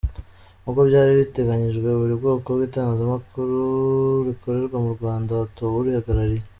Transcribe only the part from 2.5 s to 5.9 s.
bw’itangazamakuru rikorerwa mu Rwanda hatowe